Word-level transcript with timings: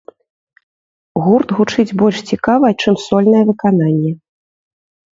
Гурт 1.25 1.49
гучыць 1.59 1.87
больш 2.05 2.17
цікава, 2.33 2.67
чым 2.81 3.01
сольнае 3.07 3.43
выкананне. 3.55 4.11